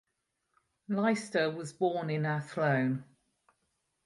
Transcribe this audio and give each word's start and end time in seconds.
Lyster 0.89 1.51
was 1.51 1.73
born 1.73 2.09
in 2.09 2.25
Athlone. 2.25 3.03